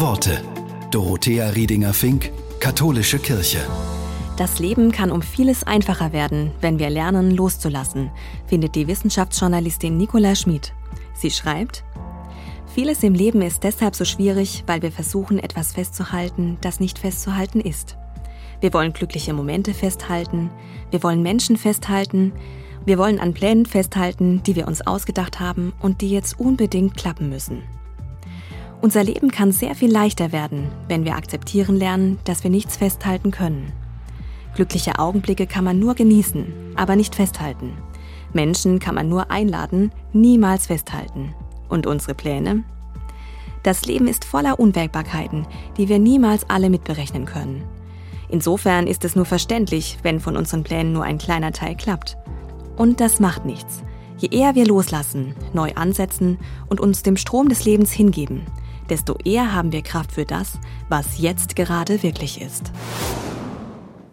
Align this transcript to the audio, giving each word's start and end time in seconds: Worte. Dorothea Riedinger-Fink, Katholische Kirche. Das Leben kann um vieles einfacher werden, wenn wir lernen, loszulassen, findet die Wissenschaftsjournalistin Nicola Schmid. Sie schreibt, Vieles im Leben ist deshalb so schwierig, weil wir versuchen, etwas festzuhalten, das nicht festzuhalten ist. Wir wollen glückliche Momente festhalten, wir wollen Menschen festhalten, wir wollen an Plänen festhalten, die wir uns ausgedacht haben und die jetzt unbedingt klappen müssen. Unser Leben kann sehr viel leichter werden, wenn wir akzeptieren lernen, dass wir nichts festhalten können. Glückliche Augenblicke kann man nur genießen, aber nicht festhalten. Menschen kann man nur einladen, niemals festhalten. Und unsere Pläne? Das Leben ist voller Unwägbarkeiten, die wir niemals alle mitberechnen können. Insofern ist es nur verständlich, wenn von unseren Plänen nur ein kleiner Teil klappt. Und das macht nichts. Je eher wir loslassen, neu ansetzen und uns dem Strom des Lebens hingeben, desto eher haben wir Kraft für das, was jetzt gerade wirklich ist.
Worte. 0.00 0.42
Dorothea 0.90 1.48
Riedinger-Fink, 1.48 2.30
Katholische 2.60 3.18
Kirche. 3.18 3.60
Das 4.36 4.58
Leben 4.58 4.92
kann 4.92 5.10
um 5.10 5.22
vieles 5.22 5.64
einfacher 5.64 6.12
werden, 6.12 6.50
wenn 6.60 6.78
wir 6.78 6.90
lernen, 6.90 7.30
loszulassen, 7.30 8.10
findet 8.46 8.74
die 8.74 8.88
Wissenschaftsjournalistin 8.88 9.96
Nicola 9.96 10.34
Schmid. 10.34 10.74
Sie 11.14 11.30
schreibt, 11.30 11.82
Vieles 12.74 13.02
im 13.02 13.14
Leben 13.14 13.40
ist 13.40 13.64
deshalb 13.64 13.96
so 13.96 14.04
schwierig, 14.04 14.64
weil 14.66 14.82
wir 14.82 14.92
versuchen, 14.92 15.38
etwas 15.38 15.72
festzuhalten, 15.72 16.58
das 16.60 16.78
nicht 16.78 16.98
festzuhalten 16.98 17.60
ist. 17.60 17.96
Wir 18.60 18.74
wollen 18.74 18.92
glückliche 18.92 19.32
Momente 19.32 19.72
festhalten, 19.72 20.50
wir 20.90 21.02
wollen 21.02 21.22
Menschen 21.22 21.56
festhalten, 21.56 22.32
wir 22.84 22.98
wollen 22.98 23.18
an 23.18 23.32
Plänen 23.32 23.64
festhalten, 23.64 24.42
die 24.42 24.56
wir 24.56 24.68
uns 24.68 24.86
ausgedacht 24.86 25.40
haben 25.40 25.72
und 25.80 26.02
die 26.02 26.10
jetzt 26.10 26.38
unbedingt 26.38 26.96
klappen 26.98 27.30
müssen. 27.30 27.62
Unser 28.82 29.02
Leben 29.02 29.30
kann 29.30 29.52
sehr 29.52 29.74
viel 29.74 29.90
leichter 29.90 30.32
werden, 30.32 30.68
wenn 30.88 31.04
wir 31.04 31.16
akzeptieren 31.16 31.76
lernen, 31.76 32.18
dass 32.24 32.44
wir 32.44 32.50
nichts 32.50 32.76
festhalten 32.76 33.30
können. 33.30 33.72
Glückliche 34.54 34.98
Augenblicke 34.98 35.46
kann 35.46 35.64
man 35.64 35.78
nur 35.78 35.94
genießen, 35.94 36.46
aber 36.76 36.96
nicht 36.96 37.14
festhalten. 37.14 37.72
Menschen 38.32 38.78
kann 38.78 38.94
man 38.94 39.08
nur 39.08 39.30
einladen, 39.30 39.92
niemals 40.12 40.66
festhalten. 40.66 41.34
Und 41.68 41.86
unsere 41.86 42.14
Pläne? 42.14 42.64
Das 43.62 43.84
Leben 43.86 44.06
ist 44.06 44.24
voller 44.24 44.60
Unwägbarkeiten, 44.60 45.46
die 45.76 45.88
wir 45.88 45.98
niemals 45.98 46.48
alle 46.48 46.70
mitberechnen 46.70 47.24
können. 47.24 47.64
Insofern 48.28 48.86
ist 48.86 49.04
es 49.04 49.16
nur 49.16 49.24
verständlich, 49.24 49.98
wenn 50.02 50.20
von 50.20 50.36
unseren 50.36 50.62
Plänen 50.62 50.92
nur 50.92 51.04
ein 51.04 51.18
kleiner 51.18 51.52
Teil 51.52 51.76
klappt. 51.76 52.16
Und 52.76 53.00
das 53.00 53.20
macht 53.20 53.44
nichts. 53.44 53.82
Je 54.18 54.28
eher 54.30 54.54
wir 54.54 54.66
loslassen, 54.66 55.34
neu 55.52 55.72
ansetzen 55.74 56.38
und 56.68 56.80
uns 56.80 57.02
dem 57.02 57.16
Strom 57.16 57.48
des 57.48 57.64
Lebens 57.64 57.92
hingeben, 57.92 58.42
desto 58.90 59.16
eher 59.24 59.54
haben 59.54 59.72
wir 59.72 59.82
Kraft 59.82 60.12
für 60.12 60.24
das, 60.24 60.58
was 60.88 61.18
jetzt 61.18 61.56
gerade 61.56 62.02
wirklich 62.02 62.40
ist. 62.40 62.72